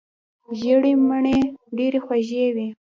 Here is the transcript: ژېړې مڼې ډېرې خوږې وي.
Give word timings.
ژېړې 0.59 0.93
مڼې 1.07 1.37
ډېرې 1.77 1.99
خوږې 2.05 2.45
وي. 2.55 2.67